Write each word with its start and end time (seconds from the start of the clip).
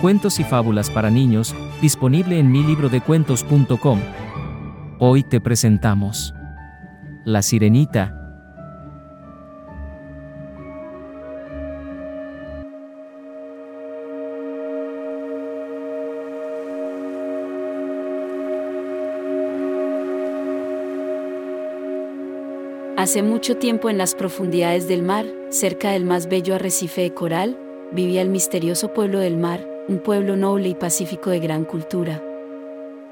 Cuentos 0.00 0.38
y 0.38 0.44
fábulas 0.44 0.90
para 0.90 1.10
niños, 1.10 1.56
disponible 1.82 2.38
en 2.38 2.52
mi. 2.52 2.64
Hoy 5.00 5.24
te 5.24 5.40
presentamos 5.40 6.32
La 7.24 7.42
Sirenita. 7.42 8.14
Hace 22.96 23.22
mucho 23.24 23.56
tiempo 23.56 23.90
en 23.90 23.98
las 23.98 24.14
profundidades 24.14 24.86
del 24.86 25.02
mar, 25.02 25.26
cerca 25.50 25.90
del 25.90 26.04
más 26.04 26.28
bello 26.28 26.54
arrecife 26.54 27.00
de 27.00 27.14
coral, 27.14 27.58
vivía 27.90 28.22
el 28.22 28.28
misterioso 28.28 28.92
pueblo 28.92 29.18
del 29.18 29.36
mar, 29.36 29.67
un 29.88 29.98
pueblo 30.00 30.36
noble 30.36 30.68
y 30.68 30.74
pacífico 30.74 31.30
de 31.30 31.40
gran 31.40 31.64
cultura. 31.64 32.22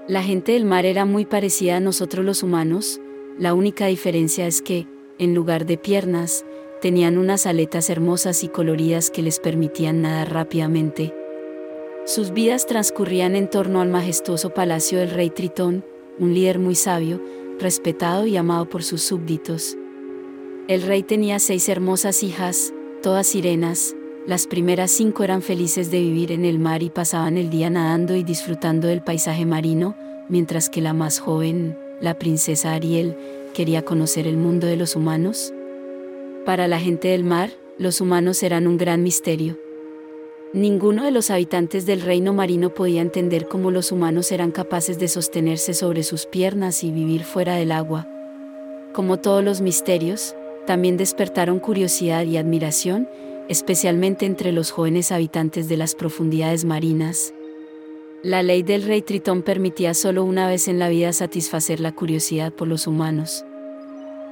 La 0.09 0.23
gente 0.23 0.53
del 0.53 0.65
mar 0.65 0.87
era 0.87 1.05
muy 1.05 1.25
parecida 1.25 1.77
a 1.77 1.81
nosotros 1.81 2.25
los 2.25 2.43
humanos, 2.43 3.01
la 3.39 3.55
única 3.55 3.87
diferencia 3.87 4.47
es 4.47 4.63
que, 4.63 4.87
en 5.19 5.35
lugar 5.35 5.67
de 5.67 5.79
piernas, 5.79 6.45
tenían 6.81 7.19
unas 7.19 7.47
aletas 7.47 7.91
hermosas 7.91 8.45
y 8.45 8.49
coloridas 8.49 9.11
que 9.11 9.23
les 9.23 9.41
permitían 9.41 10.03
nadar 10.03 10.33
rápidamente. 10.33 11.15
Sus 12.05 12.33
vidas 12.33 12.67
transcurrían 12.67 13.35
en 13.35 13.51
torno 13.51 13.81
al 13.81 13.89
majestuoso 13.89 14.51
palacio 14.51 14.99
del 14.99 15.11
rey 15.11 15.31
Tritón, 15.31 15.85
un 16.19 16.35
líder 16.35 16.59
muy 16.59 16.75
sabio, 16.75 17.21
respetado 17.59 18.27
y 18.27 18.37
amado 18.37 18.69
por 18.69 18.85
sus 18.85 19.03
súbditos. 19.03 19.77
El 20.69 20.83
rey 20.83 21.03
tenía 21.03 21.39
seis 21.39 21.69
hermosas 21.69 22.23
hijas, 22.23 22.73
todas 23.03 23.27
sirenas, 23.27 23.97
las 24.27 24.49
primeras 24.49 24.91
cinco 24.91 25.23
eran 25.23 25.41
felices 25.41 25.93
de 25.93 26.01
vivir 26.01 26.33
en 26.33 26.45
el 26.45 26.59
mar 26.59 26.83
y 26.83 26.91
pasaban 26.91 27.37
el 27.37 27.49
día 27.49 27.71
nadando 27.71 28.17
y 28.17 28.25
disfrutando 28.25 28.89
del 28.89 29.01
paisaje 29.01 29.47
marino, 29.47 29.97
mientras 30.29 30.69
que 30.69 30.81
la 30.81 30.93
más 30.93 31.21
joven, 31.21 31.79
la 32.01 32.19
princesa 32.19 32.73
Ariel, 32.73 33.17
quería 33.55 33.85
conocer 33.85 34.27
el 34.27 34.37
mundo 34.37 34.67
de 34.67 34.77
los 34.77 34.97
humanos. 34.97 35.55
Para 36.45 36.67
la 36.67 36.81
gente 36.81 37.09
del 37.09 37.23
mar, 37.23 37.51
los 37.79 38.01
humanos 38.01 38.43
eran 38.43 38.67
un 38.67 38.79
gran 38.79 39.05
misterio. 39.05 39.59
Ninguno 40.53 41.05
de 41.05 41.13
los 41.13 41.31
habitantes 41.31 41.87
del 41.87 42.01
reino 42.01 42.33
marino 42.33 42.75
podía 42.75 43.03
entender 43.03 43.47
cómo 43.47 43.71
los 43.71 43.93
humanos 43.93 44.33
eran 44.33 44.51
capaces 44.51 44.99
de 44.99 45.07
sostenerse 45.07 45.73
sobre 45.73 46.03
sus 46.03 46.27
piernas 46.27 46.83
y 46.83 46.91
vivir 46.91 47.23
fuera 47.23 47.55
del 47.55 47.71
agua. 47.71 48.09
Como 48.93 49.19
todos 49.19 49.45
los 49.45 49.61
misterios, 49.61 50.35
también 50.67 50.97
despertaron 50.97 51.61
curiosidad 51.61 52.25
y 52.25 52.39
admiración, 52.39 53.09
especialmente 53.49 54.27
entre 54.27 54.53
los 54.53 54.71
jóvenes 54.71 55.13
habitantes 55.13 55.69
de 55.69 55.77
las 55.77 55.95
profundidades 55.95 56.65
marinas. 56.65 57.33
La 58.23 58.43
ley 58.43 58.63
del 58.63 58.83
rey 58.83 59.03
Tritón 59.03 59.43
permitía 59.43 59.95
solo 59.95 60.25
una 60.25 60.49
vez 60.49 60.69
en 60.69 60.79
la 60.79 60.89
vida 60.89 61.13
satisfacer 61.13 61.81
la 61.81 61.93
curiosidad 61.93 62.53
por 62.53 62.67
los 62.67 62.87
humanos. 62.87 63.45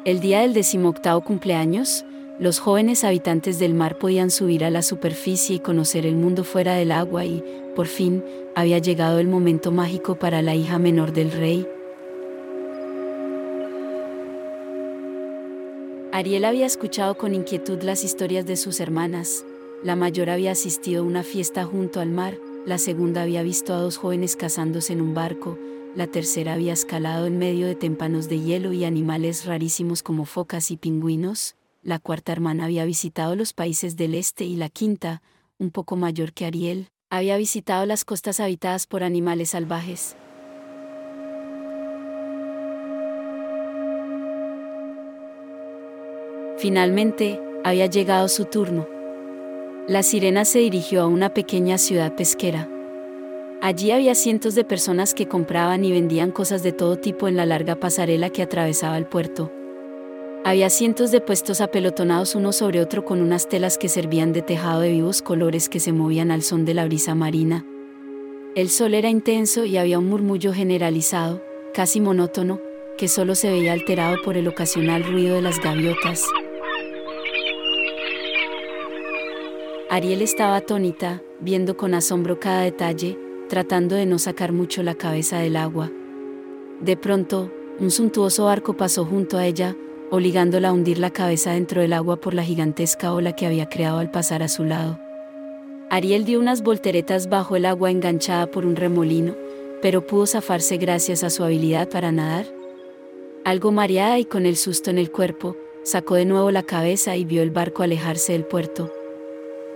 El 0.05 0.20
día 0.20 0.41
del 0.41 0.53
decimoctavo 0.53 1.20
cumpleaños, 1.23 2.05
los 2.39 2.59
jóvenes 2.59 3.05
habitantes 3.05 3.59
del 3.59 3.75
mar 3.75 3.98
podían 3.98 4.31
subir 4.31 4.65
a 4.65 4.70
la 4.70 4.83
superficie 4.83 5.57
y 5.57 5.61
conocer 5.61 6.05
el 6.07 6.17
mundo 6.17 6.42
fuera 6.42 6.75
del 6.75 6.91
agua 6.91 7.25
y, 7.25 7.45
por 7.77 7.87
fin, 7.87 8.25
había 8.57 8.79
llegado 8.79 9.20
el 9.20 9.29
momento 9.29 9.70
mágico 9.70 10.17
para 10.17 10.42
la 10.42 10.55
hija 10.55 10.79
menor 10.79 11.12
del 11.12 11.31
rey, 11.31 11.67
Ariel 16.15 16.45
había 16.45 16.65
escuchado 16.65 17.19
con 17.19 17.34
inquietud 17.34 17.83
las 17.83 18.05
historias 18.05 18.47
de 18.47 18.57
sus 18.57 18.79
hermanas. 18.79 19.45
La 19.83 19.97
mayor 19.97 20.31
había 20.31 20.53
asistido 20.53 21.03
a 21.03 21.05
una 21.05 21.25
fiesta 21.25 21.65
junto 21.65 21.98
al 21.98 22.11
mar, 22.11 22.39
la 22.65 22.79
segunda 22.79 23.23
había 23.23 23.43
visto 23.43 23.75
a 23.75 23.79
dos 23.79 23.97
jóvenes 23.97 24.37
casándose 24.37 24.92
en 24.92 25.01
un 25.01 25.13
barco, 25.13 25.58
la 25.97 26.07
tercera 26.07 26.52
había 26.52 26.73
escalado 26.73 27.27
en 27.27 27.39
medio 27.39 27.67
de 27.67 27.75
témpanos 27.75 28.29
de 28.29 28.39
hielo 28.39 28.73
y 28.73 28.85
animales 28.85 29.45
rarísimos 29.45 30.05
como 30.05 30.25
focas 30.25 30.70
y 30.70 30.77
pingüinos, 30.77 31.57
la 31.83 31.98
cuarta 31.98 32.31
hermana 32.31 32.67
había 32.67 32.85
visitado 32.85 33.35
los 33.35 33.52
países 33.52 33.96
del 33.96 34.14
este 34.14 34.45
y 34.45 34.55
la 34.55 34.69
quinta, 34.69 35.20
un 35.58 35.73
poco 35.73 35.96
mayor 35.96 36.33
que 36.33 36.46
Ariel, 36.46 36.91
había 37.11 37.36
visitado 37.36 37.86
las 37.86 38.05
costas 38.05 38.39
habitadas 38.39 38.86
por 38.86 39.02
animales 39.02 39.51
salvajes. 39.51 40.14
Finalmente, 46.64 47.39
había 47.63 47.85
llegado 47.85 48.27
su 48.27 48.47
turno. 48.47 48.89
La 49.86 50.02
sirena 50.02 50.47
se 50.47 50.61
dirigió 50.61 51.02
a 51.02 51.07
una 51.07 51.35
pequeña 51.35 51.77
ciudad 51.77 52.17
pesquera. 52.17 52.70
Allí 53.61 53.91
había 53.91 54.14
cientos 54.14 54.55
de 54.55 54.64
personas 54.64 55.13
que 55.13 55.29
compraban 55.29 55.85
y 55.85 55.92
vendían 55.92 56.30
cosas 56.30 56.63
de 56.63 56.73
todo 56.73 56.97
tipo 56.97 57.29
en 57.29 57.36
la 57.36 57.45
larga 57.45 57.77
pasarela 57.77 58.30
que 58.30 58.41
atravesaba 58.41 58.97
el 58.97 59.05
puerto. 59.05 59.52
Había 60.42 60.70
cientos 60.70 61.11
de 61.11 61.20
puestos 61.20 61.61
apelotonados 61.61 62.35
uno 62.35 62.51
sobre 62.51 62.81
otro 62.81 63.05
con 63.05 63.20
unas 63.20 63.46
telas 63.46 63.77
que 63.77 63.91
servían 63.91 64.33
de 64.33 64.41
tejado 64.41 64.81
de 64.81 64.92
vivos 64.92 65.20
colores 65.20 65.69
que 65.69 65.81
se 65.81 65.92
movían 65.92 66.31
al 66.31 66.41
son 66.41 66.64
de 66.64 66.73
la 66.73 66.86
brisa 66.86 67.14
marina. 67.14 67.67
El 68.55 68.70
sol 68.70 68.95
era 68.95 69.11
intenso 69.11 69.67
y 69.67 69.77
había 69.77 69.98
un 69.98 70.08
murmullo 70.08 70.55
generalizado, 70.55 71.42
casi 71.75 72.01
monótono, 72.01 72.58
que 72.96 73.08
solo 73.08 73.35
se 73.35 73.51
veía 73.51 73.75
alterado 73.75 74.17
por 74.25 74.39
el 74.39 74.48
ocasional 74.48 75.05
ruido 75.05 75.35
de 75.35 75.42
las 75.42 75.61
gaviotas. 75.61 76.25
Ariel 79.95 80.23
estaba 80.23 80.57
atónita, 80.57 81.23
viendo 81.39 81.77
con 81.77 81.95
asombro 81.95 82.41
cada 82.41 82.63
detalle, 82.63 83.17
tratando 83.49 83.95
de 83.95 84.07
no 84.07 84.19
sacar 84.19 84.51
mucho 84.51 84.83
la 84.83 84.97
cabeza 84.97 85.39
del 85.39 85.55
agua. 85.55 85.89
De 86.81 86.97
pronto, 86.97 87.53
un 87.79 87.93
suntuoso 87.93 88.49
arco 88.49 88.77
pasó 88.77 89.05
junto 89.05 89.39
a 89.39 89.47
ella, 89.47 89.77
obligándola 90.11 90.71
a 90.71 90.73
hundir 90.73 90.99
la 90.99 91.11
cabeza 91.11 91.53
dentro 91.53 91.81
del 91.81 91.93
agua 91.93 92.17
por 92.17 92.35
la 92.35 92.43
gigantesca 92.43 93.13
ola 93.13 93.37
que 93.37 93.47
había 93.47 93.69
creado 93.69 94.01
al 94.01 94.11
pasar 94.11 94.43
a 94.43 94.49
su 94.49 94.65
lado. 94.65 94.99
Ariel 95.91 96.25
dio 96.25 96.41
unas 96.41 96.65
volteretas 96.65 97.29
bajo 97.29 97.55
el 97.55 97.65
agua 97.65 97.93
enganchada 97.93 98.51
por 98.51 98.67
un 98.67 98.75
remolino, 98.75 99.37
pero 99.81 100.05
pudo 100.05 100.27
zafarse 100.27 100.77
gracias 100.77 101.23
a 101.23 101.31
su 101.31 101.45
habilidad 101.45 101.89
para 101.89 102.11
nadar. 102.11 102.47
Algo 103.45 103.71
mareada 103.71 104.19
y 104.19 104.25
con 104.25 104.45
el 104.45 104.57
susto 104.57 104.91
en 104.91 104.99
el 104.99 105.13
cuerpo, 105.13 105.57
sacó 105.85 106.17
de 106.17 106.25
nuevo 106.25 106.51
la 106.51 106.65
cabeza 106.65 107.15
y 107.15 107.25
vio 107.25 107.43
el 107.43 107.53
barco 107.53 107.85
alejarse 107.85 108.33
del 108.33 108.45
puerto. 108.45 108.91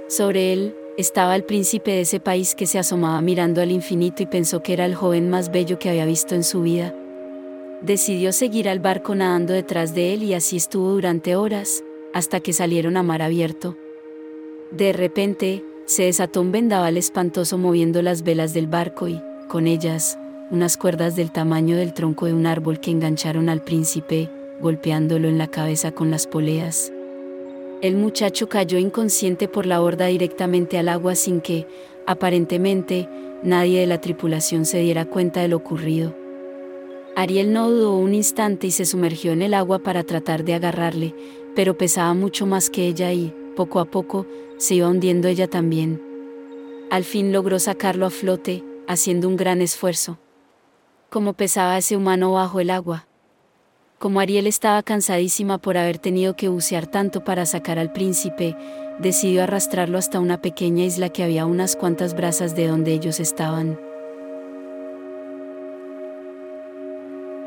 Sobre 0.08 0.54
él, 0.54 0.74
estaba 0.96 1.36
el 1.36 1.44
príncipe 1.44 1.90
de 1.90 2.00
ese 2.00 2.18
país 2.18 2.54
que 2.54 2.66
se 2.66 2.78
asomaba 2.78 3.20
mirando 3.20 3.60
al 3.60 3.70
infinito 3.70 4.22
y 4.22 4.26
pensó 4.26 4.62
que 4.62 4.72
era 4.72 4.86
el 4.86 4.94
joven 4.94 5.28
más 5.28 5.50
bello 5.52 5.78
que 5.78 5.90
había 5.90 6.06
visto 6.06 6.34
en 6.34 6.44
su 6.44 6.62
vida. 6.62 6.94
Decidió 7.82 8.32
seguir 8.32 8.70
al 8.70 8.80
barco 8.80 9.14
nadando 9.14 9.52
detrás 9.52 9.94
de 9.94 10.14
él 10.14 10.22
y 10.22 10.32
así 10.32 10.56
estuvo 10.56 10.92
durante 10.92 11.36
horas, 11.36 11.84
hasta 12.14 12.40
que 12.40 12.54
salieron 12.54 12.96
a 12.96 13.02
mar 13.02 13.20
abierto. 13.20 13.76
De 14.70 14.94
repente, 14.94 15.62
se 15.84 16.04
desató 16.04 16.40
un 16.40 16.52
vendaval 16.52 16.96
espantoso 16.96 17.58
moviendo 17.58 18.00
las 18.00 18.22
velas 18.22 18.54
del 18.54 18.66
barco 18.66 19.08
y, 19.08 19.20
con 19.46 19.66
ellas, 19.66 20.18
unas 20.50 20.78
cuerdas 20.78 21.16
del 21.16 21.32
tamaño 21.32 21.76
del 21.76 21.92
tronco 21.92 22.24
de 22.24 22.32
un 22.32 22.46
árbol 22.46 22.80
que 22.80 22.90
engancharon 22.90 23.50
al 23.50 23.62
príncipe, 23.62 24.30
golpeándolo 24.58 25.28
en 25.28 25.36
la 25.36 25.48
cabeza 25.48 25.92
con 25.92 26.10
las 26.10 26.26
poleas. 26.26 26.92
El 27.80 27.94
muchacho 27.94 28.48
cayó 28.48 28.76
inconsciente 28.76 29.46
por 29.46 29.64
la 29.64 29.78
borda 29.78 30.06
directamente 30.06 30.78
al 30.78 30.88
agua 30.88 31.14
sin 31.14 31.40
que, 31.40 31.68
aparentemente, 32.06 33.08
nadie 33.44 33.80
de 33.80 33.86
la 33.86 34.00
tripulación 34.00 34.64
se 34.64 34.80
diera 34.80 35.04
cuenta 35.04 35.42
de 35.42 35.48
lo 35.48 35.58
ocurrido. 35.58 36.12
Ariel 37.14 37.52
no 37.52 37.70
dudó 37.70 37.96
un 37.96 38.14
instante 38.14 38.66
y 38.66 38.70
se 38.72 38.84
sumergió 38.84 39.32
en 39.32 39.42
el 39.42 39.54
agua 39.54 39.78
para 39.78 40.02
tratar 40.02 40.44
de 40.44 40.54
agarrarle, 40.54 41.14
pero 41.54 41.78
pesaba 41.78 42.14
mucho 42.14 42.46
más 42.46 42.70
que 42.70 42.86
ella 42.86 43.12
y, 43.12 43.34
poco 43.54 43.80
a 43.80 43.84
poco, 43.84 44.26
se 44.56 44.76
iba 44.76 44.88
hundiendo 44.88 45.28
ella 45.28 45.48
también. 45.48 46.02
Al 46.90 47.04
fin 47.04 47.32
logró 47.32 47.58
sacarlo 47.58 48.06
a 48.06 48.10
flote, 48.10 48.64
haciendo 48.86 49.28
un 49.28 49.36
gran 49.36 49.62
esfuerzo. 49.62 50.18
Como 51.10 51.32
pesaba 51.32 51.76
ese 51.76 51.96
humano 51.96 52.32
bajo 52.32 52.60
el 52.60 52.70
agua. 52.70 53.07
Como 53.98 54.20
Ariel 54.20 54.46
estaba 54.46 54.80
cansadísima 54.84 55.58
por 55.58 55.76
haber 55.76 55.98
tenido 55.98 56.36
que 56.36 56.48
bucear 56.48 56.86
tanto 56.86 57.24
para 57.24 57.46
sacar 57.46 57.80
al 57.80 57.92
príncipe, 57.92 58.56
decidió 59.00 59.42
arrastrarlo 59.42 59.98
hasta 59.98 60.20
una 60.20 60.40
pequeña 60.40 60.84
isla 60.84 61.08
que 61.08 61.24
había 61.24 61.46
unas 61.46 61.74
cuantas 61.74 62.14
brazas 62.14 62.54
de 62.54 62.68
donde 62.68 62.92
ellos 62.92 63.18
estaban. 63.18 63.80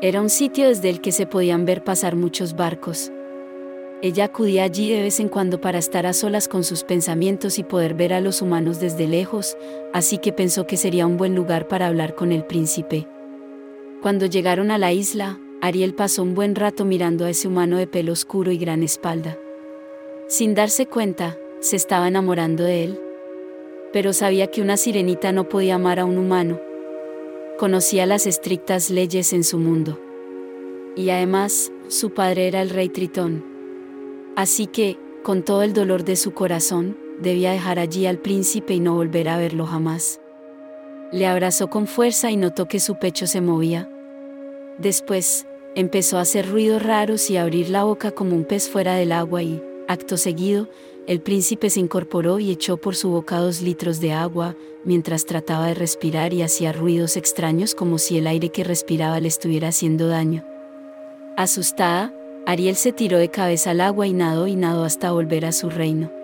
Era 0.02 0.20
un 0.20 0.28
sitio 0.28 0.68
desde 0.68 0.90
el 0.90 1.00
que 1.00 1.12
se 1.12 1.26
podían 1.26 1.64
ver 1.64 1.84
pasar 1.84 2.16
muchos 2.16 2.54
barcos. 2.54 3.10
Ella 4.02 4.24
acudía 4.24 4.64
allí 4.64 4.90
de 4.90 5.00
vez 5.00 5.20
en 5.20 5.28
cuando 5.28 5.58
para 5.58 5.78
estar 5.78 6.06
a 6.06 6.12
solas 6.12 6.48
con 6.48 6.64
sus 6.64 6.84
pensamientos 6.84 7.58
y 7.58 7.62
poder 7.62 7.94
ver 7.94 8.12
a 8.12 8.20
los 8.20 8.42
humanos 8.42 8.78
desde 8.78 9.06
lejos, 9.06 9.56
así 9.94 10.18
que 10.18 10.32
pensó 10.32 10.66
que 10.66 10.76
sería 10.76 11.06
un 11.06 11.16
buen 11.16 11.34
lugar 11.34 11.66
para 11.66 11.86
hablar 11.86 12.14
con 12.14 12.30
el 12.30 12.44
príncipe. 12.44 13.06
Cuando 14.02 14.26
llegaron 14.26 14.72
a 14.72 14.78
la 14.78 14.92
isla, 14.92 15.38
Ariel 15.64 15.94
pasó 15.94 16.24
un 16.24 16.34
buen 16.34 16.56
rato 16.56 16.84
mirando 16.84 17.24
a 17.24 17.30
ese 17.30 17.46
humano 17.46 17.78
de 17.78 17.86
pelo 17.86 18.12
oscuro 18.12 18.50
y 18.50 18.58
gran 18.58 18.82
espalda. 18.82 19.38
Sin 20.26 20.56
darse 20.56 20.86
cuenta, 20.86 21.38
se 21.60 21.76
estaba 21.76 22.08
enamorando 22.08 22.64
de 22.64 22.82
él. 22.82 23.00
pero 23.92 24.12
sabía 24.14 24.46
que 24.46 24.62
una 24.62 24.76
sirenita 24.78 25.32
no 25.32 25.48
podía 25.48 25.74
amar 25.74 26.00
a 26.00 26.06
un 26.06 26.16
humano. 26.18 26.58
Conocía 27.58 28.06
las 28.06 28.26
estrictas 28.26 28.90
leyes 28.90 29.34
en 29.34 29.44
su 29.44 29.58
mundo. 29.58 30.00
Y 30.96 31.10
además, 31.10 31.70
su 31.88 32.10
padre 32.10 32.48
era 32.48 32.62
el 32.62 32.70
rey 32.70 32.88
Tritón. 32.88 33.44
Así 34.34 34.66
que, 34.66 34.98
con 35.22 35.42
todo 35.42 35.62
el 35.62 35.74
dolor 35.74 36.04
de 36.04 36.16
su 36.16 36.32
corazón, 36.32 36.96
debía 37.20 37.52
dejar 37.52 37.78
allí 37.78 38.06
al 38.06 38.18
príncipe 38.18 38.72
y 38.72 38.80
no 38.80 38.94
volver 38.94 39.28
a 39.28 39.36
verlo 39.36 39.66
jamás. 39.66 40.20
Le 41.12 41.26
abrazó 41.26 41.68
con 41.68 41.86
fuerza 41.86 42.30
y 42.30 42.38
notó 42.38 42.66
que 42.66 42.80
su 42.80 42.98
pecho 42.98 43.26
se 43.26 43.42
movía. 43.42 43.90
Después, 44.78 45.46
empezó 45.74 46.18
a 46.18 46.22
hacer 46.22 46.48
ruidos 46.48 46.82
raros 46.82 47.30
y 47.30 47.36
a 47.36 47.42
abrir 47.42 47.70
la 47.70 47.84
boca 47.84 48.10
como 48.10 48.36
un 48.36 48.44
pez 48.44 48.68
fuera 48.68 48.94
del 48.94 49.12
agua 49.12 49.42
y, 49.42 49.62
acto 49.88 50.16
seguido, 50.16 50.68
el 51.06 51.20
príncipe 51.20 51.68
se 51.70 51.80
incorporó 51.80 52.38
y 52.38 52.50
echó 52.50 52.76
por 52.76 52.94
su 52.94 53.10
boca 53.10 53.38
dos 53.38 53.60
litros 53.60 54.00
de 54.00 54.12
agua, 54.12 54.54
mientras 54.84 55.26
trataba 55.26 55.66
de 55.66 55.74
respirar 55.74 56.32
y 56.32 56.42
hacía 56.42 56.72
ruidos 56.72 57.16
extraños 57.16 57.74
como 57.74 57.98
si 57.98 58.18
el 58.18 58.26
aire 58.26 58.50
que 58.50 58.64
respiraba 58.64 59.18
le 59.18 59.28
estuviera 59.28 59.68
haciendo 59.68 60.06
daño. 60.06 60.44
Asustada, 61.36 62.14
Ariel 62.46 62.76
se 62.76 62.92
tiró 62.92 63.18
de 63.18 63.30
cabeza 63.30 63.70
al 63.70 63.80
agua 63.80 64.06
y 64.06 64.12
nadó 64.12 64.46
y 64.46 64.54
nadó 64.54 64.84
hasta 64.84 65.12
volver 65.12 65.44
a 65.44 65.52
su 65.52 65.70
reino. 65.70 66.21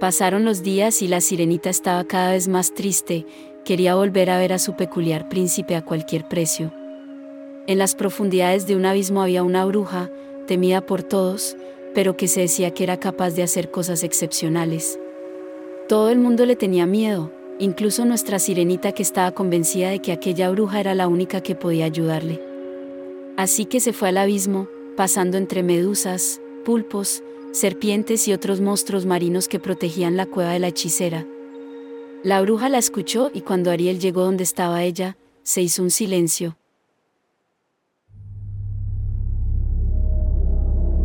Pasaron 0.00 0.44
los 0.44 0.62
días 0.62 1.02
y 1.02 1.08
la 1.08 1.20
sirenita 1.20 1.70
estaba 1.70 2.04
cada 2.04 2.30
vez 2.30 2.46
más 2.46 2.72
triste, 2.72 3.26
quería 3.64 3.96
volver 3.96 4.30
a 4.30 4.38
ver 4.38 4.52
a 4.52 4.60
su 4.60 4.76
peculiar 4.76 5.28
príncipe 5.28 5.74
a 5.74 5.84
cualquier 5.84 6.28
precio. 6.28 6.72
En 7.66 7.78
las 7.78 7.96
profundidades 7.96 8.68
de 8.68 8.76
un 8.76 8.86
abismo 8.86 9.22
había 9.22 9.42
una 9.42 9.64
bruja, 9.64 10.08
temida 10.46 10.86
por 10.86 11.02
todos, 11.02 11.56
pero 11.94 12.16
que 12.16 12.28
se 12.28 12.42
decía 12.42 12.70
que 12.70 12.84
era 12.84 12.98
capaz 12.98 13.32
de 13.32 13.42
hacer 13.42 13.72
cosas 13.72 14.04
excepcionales. 14.04 15.00
Todo 15.88 16.10
el 16.10 16.20
mundo 16.20 16.46
le 16.46 16.54
tenía 16.54 16.86
miedo, 16.86 17.32
incluso 17.58 18.04
nuestra 18.04 18.38
sirenita 18.38 18.92
que 18.92 19.02
estaba 19.02 19.32
convencida 19.32 19.90
de 19.90 19.98
que 19.98 20.12
aquella 20.12 20.48
bruja 20.50 20.78
era 20.78 20.94
la 20.94 21.08
única 21.08 21.40
que 21.40 21.56
podía 21.56 21.86
ayudarle. 21.86 22.40
Así 23.36 23.64
que 23.64 23.80
se 23.80 23.92
fue 23.92 24.10
al 24.10 24.18
abismo, 24.18 24.68
pasando 24.96 25.38
entre 25.38 25.64
medusas, 25.64 26.40
pulpos, 26.64 27.24
serpientes 27.52 28.28
y 28.28 28.32
otros 28.32 28.60
monstruos 28.60 29.06
marinos 29.06 29.48
que 29.48 29.58
protegían 29.58 30.16
la 30.16 30.26
cueva 30.26 30.52
de 30.52 30.58
la 30.58 30.68
hechicera. 30.68 31.26
La 32.22 32.40
bruja 32.40 32.68
la 32.68 32.78
escuchó 32.78 33.30
y 33.32 33.42
cuando 33.42 33.70
Ariel 33.70 34.00
llegó 34.00 34.24
donde 34.24 34.44
estaba 34.44 34.82
ella, 34.82 35.16
se 35.42 35.62
hizo 35.62 35.82
un 35.82 35.90
silencio. 35.90 36.56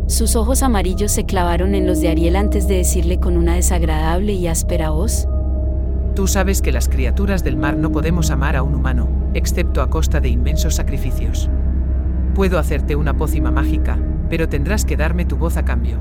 Sus 0.06 0.36
ojos 0.36 0.62
amarillos 0.62 1.12
se 1.12 1.24
clavaron 1.24 1.74
en 1.74 1.86
los 1.86 2.00
de 2.00 2.08
Ariel 2.08 2.36
antes 2.36 2.68
de 2.68 2.76
decirle 2.76 3.18
con 3.18 3.36
una 3.36 3.54
desagradable 3.54 4.32
y 4.32 4.46
áspera 4.48 4.90
voz. 4.90 5.26
Tú 6.14 6.28
sabes 6.28 6.62
que 6.62 6.72
las 6.72 6.88
criaturas 6.88 7.42
del 7.42 7.56
mar 7.56 7.76
no 7.76 7.90
podemos 7.90 8.30
amar 8.30 8.54
a 8.54 8.62
un 8.62 8.74
humano, 8.74 9.08
excepto 9.34 9.82
a 9.82 9.90
costa 9.90 10.20
de 10.20 10.28
inmensos 10.28 10.74
sacrificios. 10.74 11.48
Puedo 12.34 12.58
hacerte 12.58 12.96
una 12.96 13.16
pócima 13.16 13.50
mágica, 13.50 13.98
pero 14.28 14.48
tendrás 14.48 14.84
que 14.84 14.96
darme 14.96 15.24
tu 15.24 15.36
voz 15.36 15.56
a 15.56 15.64
cambio. 15.64 15.98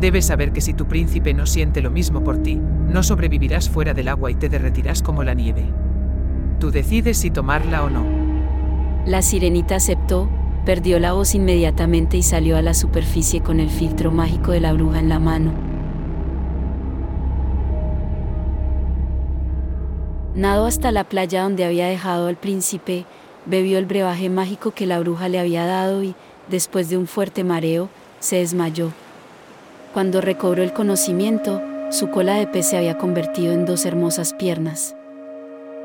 Debes 0.00 0.26
saber 0.26 0.52
que 0.52 0.60
si 0.60 0.74
tu 0.74 0.86
príncipe 0.86 1.32
no 1.32 1.46
siente 1.46 1.80
lo 1.80 1.90
mismo 1.90 2.22
por 2.22 2.42
ti, 2.42 2.56
no 2.56 3.02
sobrevivirás 3.02 3.70
fuera 3.70 3.94
del 3.94 4.08
agua 4.08 4.30
y 4.30 4.34
te 4.34 4.50
derretirás 4.50 5.02
como 5.02 5.24
la 5.24 5.32
nieve. 5.32 5.64
Tú 6.60 6.70
decides 6.70 7.16
si 7.16 7.30
tomarla 7.30 7.82
o 7.82 7.90
no. 7.90 8.04
La 9.06 9.22
sirenita 9.22 9.76
aceptó, 9.76 10.28
perdió 10.66 10.98
la 10.98 11.12
voz 11.12 11.34
inmediatamente 11.34 12.18
y 12.18 12.22
salió 12.22 12.58
a 12.58 12.62
la 12.62 12.74
superficie 12.74 13.40
con 13.40 13.58
el 13.58 13.70
filtro 13.70 14.10
mágico 14.10 14.52
de 14.52 14.60
la 14.60 14.74
bruja 14.74 14.98
en 14.98 15.08
la 15.08 15.18
mano. 15.18 15.52
Nadó 20.34 20.66
hasta 20.66 20.92
la 20.92 21.04
playa 21.04 21.42
donde 21.42 21.64
había 21.64 21.86
dejado 21.86 22.26
al 22.26 22.36
príncipe, 22.36 23.06
bebió 23.46 23.78
el 23.78 23.86
brebaje 23.86 24.28
mágico 24.28 24.72
que 24.72 24.84
la 24.84 25.00
bruja 25.00 25.30
le 25.30 25.38
había 25.38 25.64
dado 25.64 26.02
y, 26.02 26.14
después 26.50 26.90
de 26.90 26.98
un 26.98 27.06
fuerte 27.06 27.44
mareo, 27.44 27.88
se 28.20 28.36
desmayó. 28.36 28.90
Cuando 29.96 30.20
recobró 30.20 30.62
el 30.62 30.74
conocimiento, 30.74 31.62
su 31.88 32.10
cola 32.10 32.34
de 32.34 32.46
pez 32.46 32.66
se 32.66 32.76
había 32.76 32.98
convertido 32.98 33.54
en 33.54 33.64
dos 33.64 33.86
hermosas 33.86 34.34
piernas. 34.34 34.94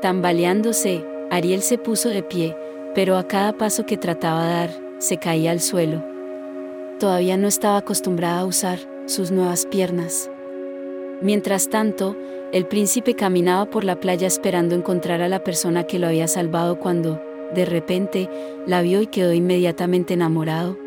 Tambaleándose, 0.02 1.02
Ariel 1.30 1.62
se 1.62 1.78
puso 1.78 2.10
de 2.10 2.22
pie, 2.22 2.54
pero 2.94 3.16
a 3.16 3.26
cada 3.26 3.54
paso 3.54 3.86
que 3.86 3.96
trataba 3.96 4.44
de 4.44 4.52
dar, 4.52 4.70
se 4.98 5.16
caía 5.16 5.50
al 5.50 5.60
suelo. 5.60 6.04
Todavía 7.00 7.38
no 7.38 7.48
estaba 7.48 7.78
acostumbrada 7.78 8.40
a 8.40 8.44
usar 8.44 8.80
sus 9.06 9.30
nuevas 9.30 9.64
piernas. 9.64 10.30
Mientras 11.22 11.70
tanto, 11.70 12.14
el 12.52 12.66
príncipe 12.66 13.14
caminaba 13.14 13.70
por 13.70 13.82
la 13.82 13.98
playa 13.98 14.26
esperando 14.26 14.74
encontrar 14.74 15.22
a 15.22 15.28
la 15.28 15.42
persona 15.42 15.84
que 15.84 15.98
lo 15.98 16.08
había 16.08 16.28
salvado 16.28 16.78
cuando, 16.78 17.18
de 17.54 17.64
repente, 17.64 18.28
la 18.66 18.82
vio 18.82 19.00
y 19.00 19.06
quedó 19.06 19.32
inmediatamente 19.32 20.12
enamorado. 20.12 20.81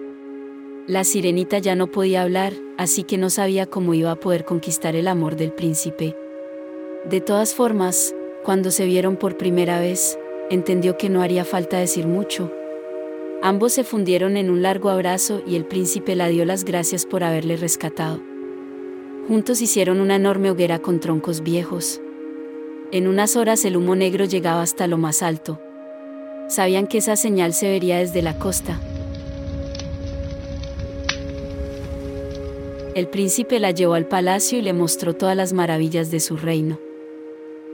La 0.87 1.03
sirenita 1.03 1.57
ya 1.57 1.73
no 1.73 1.87
podía 1.87 2.21
hablar, 2.21 2.53
así 2.77 3.03
que 3.03 3.17
no 3.17 3.31
sabía 3.31 3.65
cómo 3.65 3.95
iba 3.95 4.11
a 4.11 4.19
poder 4.19 4.45
conquistar 4.45 4.95
el 4.95 5.07
amor 5.07 5.35
del 5.35 5.51
príncipe. 5.51 6.15
De 7.09 7.21
todas 7.21 7.55
formas, 7.55 8.13
cuando 8.43 8.69
se 8.69 8.85
vieron 8.85 9.15
por 9.17 9.35
primera 9.35 9.79
vez, 9.79 10.19
entendió 10.51 10.95
que 10.95 11.09
no 11.09 11.23
haría 11.23 11.43
falta 11.43 11.79
decir 11.79 12.05
mucho. 12.05 12.51
Ambos 13.41 13.73
se 13.73 13.83
fundieron 13.83 14.37
en 14.37 14.51
un 14.51 14.61
largo 14.61 14.89
abrazo 14.89 15.41
y 15.47 15.55
el 15.55 15.65
príncipe 15.65 16.15
la 16.15 16.27
dio 16.27 16.45
las 16.45 16.63
gracias 16.63 17.07
por 17.07 17.23
haberle 17.23 17.57
rescatado. 17.57 18.21
Juntos 19.27 19.63
hicieron 19.63 19.99
una 19.99 20.17
enorme 20.17 20.51
hoguera 20.51 20.77
con 20.77 20.99
troncos 20.99 21.41
viejos. 21.41 21.99
En 22.91 23.07
unas 23.07 23.35
horas 23.35 23.65
el 23.65 23.75
humo 23.75 23.95
negro 23.95 24.25
llegaba 24.25 24.61
hasta 24.61 24.85
lo 24.85 24.99
más 24.99 25.23
alto. 25.23 25.59
Sabían 26.47 26.85
que 26.85 26.99
esa 26.99 27.15
señal 27.15 27.53
se 27.53 27.69
vería 27.69 27.97
desde 27.97 28.21
la 28.21 28.37
costa, 28.37 28.79
El 32.95 33.09
príncipe 33.09 33.59
la 33.59 33.71
llevó 33.71 33.95
al 33.95 34.07
palacio 34.07 34.57
y 34.57 34.61
le 34.61 34.71
mostró 34.71 35.13
todas 35.13 35.35
las 35.35 35.51
maravillas 35.51 36.11
de 36.11 36.21
su 36.21 36.37
reino. 36.37 36.79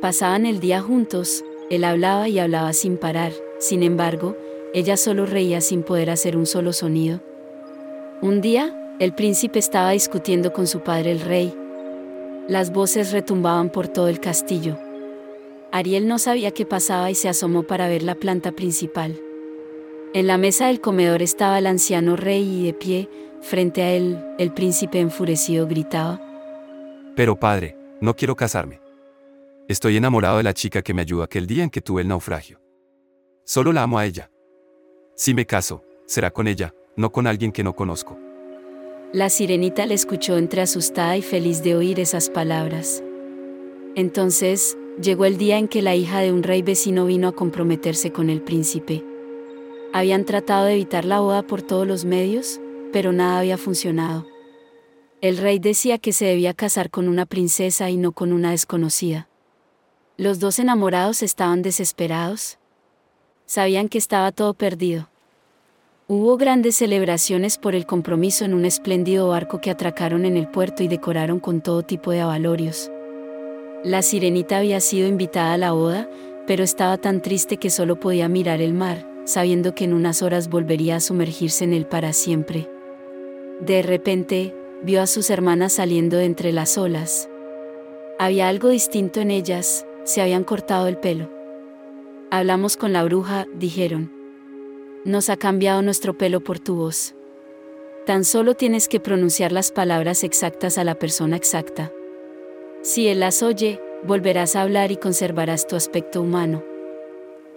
Pasaban 0.01 0.47
el 0.47 0.59
día 0.59 0.81
juntos, 0.81 1.45
él 1.69 1.83
hablaba 1.83 2.27
y 2.27 2.39
hablaba 2.39 2.73
sin 2.73 2.97
parar, 2.97 3.31
sin 3.59 3.83
embargo, 3.83 4.35
ella 4.73 4.97
solo 4.97 5.27
reía 5.27 5.62
sin 5.62 5.83
poder 5.83 6.09
hacer 6.09 6.35
un 6.35 6.48
solo 6.48 6.74
sonido. 6.74 7.22
Un 8.24 8.41
día, 8.41 8.95
el 8.98 9.13
príncipe 9.13 9.60
estaba 9.60 9.91
discutiendo 9.91 10.53
con 10.53 10.65
su 10.65 10.79
padre 10.79 11.12
el 11.12 11.22
rey. 11.22 11.53
Las 12.48 12.74
voces 12.74 13.12
retumbaban 13.12 13.69
por 13.69 13.88
todo 13.88 14.07
el 14.07 14.19
castillo. 14.19 14.79
Ariel 15.72 16.07
no 16.07 16.17
sabía 16.17 16.50
qué 16.50 16.65
pasaba 16.65 17.12
y 17.12 17.15
se 17.15 17.29
asomó 17.29 17.62
para 17.62 17.88
ver 17.88 18.01
la 18.01 18.15
planta 18.15 18.53
principal. 18.53 19.22
En 20.15 20.25
la 20.25 20.39
mesa 20.39 20.65
del 20.65 20.81
comedor 20.81 21.22
estaba 21.22 21.60
el 21.60 21.67
anciano 21.67 22.15
rey 22.15 22.41
y 22.41 22.65
de 22.65 22.74
pie, 22.74 23.07
frente 23.41 23.81
a 23.81 23.91
él, 23.91 24.24
el 24.38 24.53
príncipe 24.53 25.00
enfurecido 25.00 25.67
gritaba. 25.67 26.21
Pero 27.15 27.39
padre, 27.39 27.77
no 28.00 28.15
quiero 28.15 28.36
casarme. 28.36 28.79
Estoy 29.67 29.98
enamorado 29.98 30.38
de 30.38 30.43
la 30.43 30.53
chica 30.53 30.81
que 30.81 30.93
me 30.93 31.01
ayudó 31.01 31.24
aquel 31.24 31.48
día 31.48 31.63
en 31.63 31.69
que 31.69 31.81
tuve 31.81 32.01
el 32.01 32.07
naufragio. 32.07 32.60
Solo 33.45 33.74
la 33.74 33.83
amo 33.83 33.98
a 33.98 34.05
ella. 34.05 34.31
Si 35.15 35.33
me 35.33 35.45
caso, 35.45 35.83
será 36.05 36.31
con 36.31 36.48
ella, 36.48 36.74
no 36.95 37.12
con 37.12 37.27
alguien 37.27 37.51
que 37.51 37.63
no 37.63 37.75
conozco. 37.75 38.17
La 39.13 39.29
sirenita 39.29 39.86
le 39.86 39.93
escuchó 39.93 40.38
entre 40.38 40.62
asustada 40.62 41.17
y 41.17 41.21
feliz 41.21 41.63
de 41.63 41.75
oír 41.75 42.00
esas 42.00 42.29
palabras. 42.29 43.03
Entonces, 43.95 44.77
llegó 45.01 45.25
el 45.25 45.38
día 45.38 45.57
en 45.57 45.67
que 45.67 45.81
la 45.81 45.95
hija 45.95 46.19
de 46.19 46.31
un 46.31 46.43
rey 46.43 46.62
vecino 46.62 47.05
vino 47.05 47.27
a 47.27 47.36
comprometerse 47.36 48.12
con 48.12 48.29
el 48.29 48.41
príncipe. 48.41 49.03
Habían 49.93 50.24
tratado 50.24 50.65
de 50.65 50.74
evitar 50.74 51.03
la 51.03 51.19
boda 51.19 51.43
por 51.43 51.62
todos 51.62 51.86
los 51.86 52.05
medios, 52.05 52.62
pero 52.91 53.12
nada 53.12 53.39
había 53.39 53.57
funcionado. 53.57 54.25
El 55.21 55.38
rey 55.38 55.60
decía 55.60 56.00
que 56.00 56.13
se 56.13 56.25
debía 56.25 56.53
casar 56.53 56.89
con 56.89 57.07
una 57.07 57.25
princesa 57.25 57.89
y 57.89 57.98
no 57.98 58.12
con 58.12 58.33
una 58.33 58.51
desconocida. 58.51 59.27
Los 60.17 60.39
dos 60.39 60.60
enamorados 60.60 61.21
estaban 61.24 61.62
desesperados. 61.62 62.57
Sabían 63.45 63.88
que 63.88 63.98
estaba 63.98 64.31
todo 64.31 64.53
perdido. 64.53 65.10
Hubo 66.07 66.38
grandes 66.38 66.75
celebraciones 66.75 67.57
por 67.57 67.75
el 67.75 67.86
compromiso 67.86 68.45
en 68.45 68.53
un 68.53 68.65
espléndido 68.65 69.29
barco 69.29 69.62
que 69.62 69.71
atracaron 69.71 70.25
en 70.25 70.38
el 70.38 70.48
puerto 70.48 70.83
y 70.83 70.88
decoraron 70.88 71.39
con 71.39 71.62
todo 71.62 71.83
tipo 71.83 72.12
de 72.12 72.21
avalorios. 72.21 72.91
La 73.83 74.01
sirenita 74.01 74.57
había 74.57 74.79
sido 74.79 75.07
invitada 75.07 75.53
a 75.53 75.57
la 75.57 75.71
boda, 75.71 76.10
pero 76.48 76.63
estaba 76.63 76.98
tan 76.98 77.21
triste 77.21 77.57
que 77.57 77.69
solo 77.69 78.00
podía 78.00 78.27
mirar 78.27 78.60
el 78.62 78.74
mar, 78.74 79.07
sabiendo 79.25 79.74
que 79.74 79.86
en 79.86 79.93
unas 79.93 80.21
horas 80.21 80.50
volvería 80.50 80.98
a 80.98 81.00
sumergirse 81.00 81.63
en 81.63 81.74
él 81.74 81.86
para 81.86 82.12
siempre. 82.13 82.69
De 83.62 83.84
repente, 83.84 84.56
vio 84.82 85.01
a 85.01 85.08
sus 85.08 85.30
hermanas 85.30 85.74
saliendo 85.74 86.18
de 86.18 86.25
entre 86.25 86.51
las 86.51 86.80
olas. 86.80 87.30
Había 88.18 88.50
algo 88.50 88.70
distinto 88.70 89.20
en 89.22 89.30
ellas, 89.30 89.86
se 90.03 90.20
habían 90.20 90.44
cortado 90.44 90.88
el 90.88 90.98
pelo. 90.98 91.30
Hablamos 92.32 92.75
con 92.75 92.91
la 92.91 93.03
bruja, 93.03 93.46
dijeron. 93.53 94.12
Nos 95.06 95.30
ha 95.30 95.38
cambiado 95.38 95.84
nuestro 95.84 96.18
pelo 96.18 96.41
por 96.41 96.58
tu 96.58 96.75
voz. 96.75 97.13
Tan 98.08 98.25
solo 98.25 98.56
tienes 98.56 98.88
que 98.88 99.00
pronunciar 99.00 99.51
las 99.51 99.72
palabras 99.72 100.24
exactas 100.24 100.80
a 100.80 100.84
la 100.84 100.96
persona 100.96 101.36
exacta. 101.36 101.91
Si 102.82 103.08
él 103.08 103.20
las 103.20 103.44
oye, 103.44 103.80
volverás 104.03 104.56
a 104.56 104.63
hablar 104.63 104.91
y 104.91 104.98
conservarás 104.98 105.68
tu 105.68 105.75
aspecto 105.75 106.20
humano. 106.20 106.63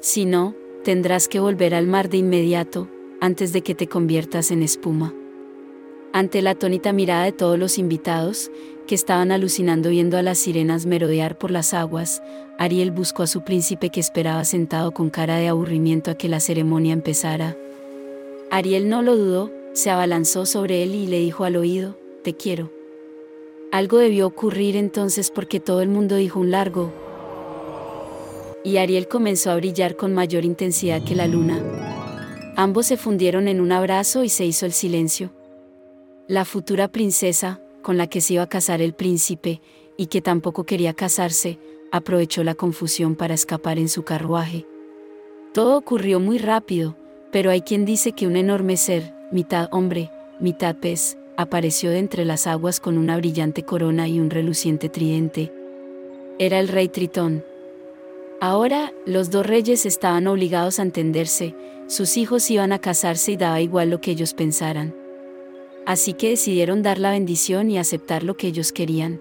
Si 0.00 0.26
no, 0.26 0.54
tendrás 0.82 1.28
que 1.28 1.40
volver 1.40 1.74
al 1.74 1.86
mar 1.86 2.10
de 2.10 2.18
inmediato, 2.18 2.90
antes 3.22 3.54
de 3.54 3.62
que 3.62 3.74
te 3.74 3.86
conviertas 3.86 4.50
en 4.50 4.62
espuma. 4.62 5.14
Ante 6.14 6.42
la 6.42 6.50
atónita 6.50 6.92
mirada 6.92 7.24
de 7.24 7.32
todos 7.32 7.58
los 7.58 7.76
invitados, 7.76 8.52
que 8.86 8.94
estaban 8.94 9.32
alucinando 9.32 9.90
viendo 9.90 10.16
a 10.16 10.22
las 10.22 10.38
sirenas 10.38 10.86
merodear 10.86 11.36
por 11.36 11.50
las 11.50 11.74
aguas, 11.74 12.22
Ariel 12.56 12.92
buscó 12.92 13.24
a 13.24 13.26
su 13.26 13.42
príncipe 13.42 13.90
que 13.90 13.98
esperaba 13.98 14.44
sentado 14.44 14.92
con 14.92 15.10
cara 15.10 15.38
de 15.38 15.48
aburrimiento 15.48 16.12
a 16.12 16.14
que 16.14 16.28
la 16.28 16.38
ceremonia 16.38 16.92
empezara. 16.92 17.56
Ariel 18.52 18.88
no 18.88 19.02
lo 19.02 19.16
dudó, 19.16 19.50
se 19.72 19.90
abalanzó 19.90 20.46
sobre 20.46 20.84
él 20.84 20.94
y 20.94 21.08
le 21.08 21.18
dijo 21.18 21.42
al 21.42 21.56
oído, 21.56 21.98
Te 22.22 22.36
quiero. 22.36 22.70
Algo 23.72 23.98
debió 23.98 24.28
ocurrir 24.28 24.76
entonces 24.76 25.32
porque 25.32 25.58
todo 25.58 25.82
el 25.82 25.88
mundo 25.88 26.14
dijo 26.14 26.38
un 26.38 26.52
largo. 26.52 26.92
Y 28.62 28.76
Ariel 28.76 29.08
comenzó 29.08 29.50
a 29.50 29.56
brillar 29.56 29.96
con 29.96 30.14
mayor 30.14 30.44
intensidad 30.44 31.02
que 31.02 31.16
la 31.16 31.26
luna. 31.26 31.60
Ambos 32.54 32.86
se 32.86 32.96
fundieron 32.96 33.48
en 33.48 33.60
un 33.60 33.72
abrazo 33.72 34.22
y 34.22 34.28
se 34.28 34.44
hizo 34.44 34.64
el 34.64 34.72
silencio. 34.72 35.32
La 36.26 36.46
futura 36.46 36.88
princesa, 36.88 37.60
con 37.82 37.98
la 37.98 38.06
que 38.06 38.22
se 38.22 38.32
iba 38.32 38.44
a 38.44 38.48
casar 38.48 38.80
el 38.80 38.94
príncipe, 38.94 39.60
y 39.98 40.06
que 40.06 40.22
tampoco 40.22 40.64
quería 40.64 40.94
casarse, 40.94 41.58
aprovechó 41.92 42.42
la 42.44 42.54
confusión 42.54 43.14
para 43.14 43.34
escapar 43.34 43.78
en 43.78 43.90
su 43.90 44.04
carruaje. 44.04 44.66
Todo 45.52 45.76
ocurrió 45.76 46.20
muy 46.20 46.38
rápido, 46.38 46.96
pero 47.30 47.50
hay 47.50 47.60
quien 47.60 47.84
dice 47.84 48.12
que 48.12 48.26
un 48.26 48.36
enorme 48.36 48.78
ser, 48.78 49.12
mitad 49.32 49.68
hombre, 49.70 50.10
mitad 50.40 50.74
pez, 50.76 51.18
apareció 51.36 51.90
de 51.90 51.98
entre 51.98 52.24
las 52.24 52.46
aguas 52.46 52.80
con 52.80 52.96
una 52.96 53.18
brillante 53.18 53.62
corona 53.62 54.08
y 54.08 54.18
un 54.18 54.30
reluciente 54.30 54.88
tridente. 54.88 55.52
Era 56.38 56.58
el 56.58 56.68
rey 56.68 56.88
Tritón. 56.88 57.44
Ahora, 58.40 58.94
los 59.04 59.30
dos 59.30 59.44
reyes 59.44 59.84
estaban 59.84 60.26
obligados 60.26 60.78
a 60.78 60.84
entenderse, 60.84 61.54
sus 61.86 62.16
hijos 62.16 62.50
iban 62.50 62.72
a 62.72 62.78
casarse 62.78 63.32
y 63.32 63.36
daba 63.36 63.60
igual 63.60 63.90
lo 63.90 64.00
que 64.00 64.12
ellos 64.12 64.32
pensaran. 64.32 65.03
Así 65.86 66.14
que 66.14 66.30
decidieron 66.30 66.82
dar 66.82 66.98
la 66.98 67.10
bendición 67.10 67.70
y 67.70 67.78
aceptar 67.78 68.22
lo 68.22 68.36
que 68.36 68.46
ellos 68.46 68.72
querían. 68.72 69.20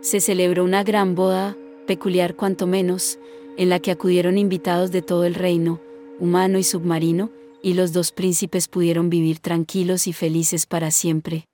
Se 0.00 0.20
celebró 0.20 0.64
una 0.64 0.82
gran 0.82 1.14
boda, 1.14 1.56
peculiar 1.86 2.34
cuanto 2.34 2.66
menos, 2.66 3.18
en 3.56 3.68
la 3.68 3.78
que 3.78 3.90
acudieron 3.90 4.38
invitados 4.38 4.90
de 4.90 5.02
todo 5.02 5.24
el 5.24 5.34
reino, 5.34 5.80
humano 6.18 6.58
y 6.58 6.64
submarino, 6.64 7.30
y 7.62 7.74
los 7.74 7.92
dos 7.92 8.10
príncipes 8.10 8.68
pudieron 8.68 9.10
vivir 9.10 9.38
tranquilos 9.38 10.06
y 10.06 10.12
felices 10.12 10.66
para 10.66 10.90
siempre. 10.90 11.44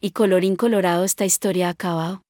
Y 0.00 0.12
colorín 0.12 0.56
colorado 0.56 1.04
esta 1.04 1.26
historia 1.26 1.68
ha 1.68 1.70
acabado. 1.72 2.22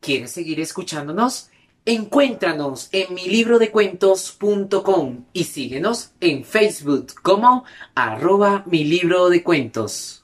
¿Quieres 0.00 0.32
seguir 0.32 0.58
escuchándonos? 0.58 1.51
Encuéntranos 1.84 2.88
en 2.92 3.12
mi 3.12 3.24
libro 3.26 3.58
de 3.58 3.72
cuentos.com 3.72 5.24
y 5.32 5.44
síguenos 5.44 6.12
en 6.20 6.44
Facebook 6.44 7.14
como 7.22 7.64
arroba 7.96 8.62
mi 8.66 8.84
libro 8.84 9.28
de 9.30 9.42
cuentos. 9.42 10.21